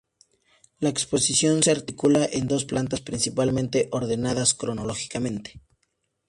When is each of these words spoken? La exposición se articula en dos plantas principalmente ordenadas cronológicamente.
La 0.79 0.89
exposición 0.89 1.61
se 1.61 1.69
articula 1.69 2.25
en 2.31 2.47
dos 2.47 2.65
plantas 2.65 3.01
principalmente 3.01 3.87
ordenadas 3.91 4.55
cronológicamente. 4.55 5.61